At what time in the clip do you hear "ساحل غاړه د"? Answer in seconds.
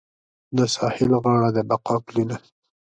0.75-1.57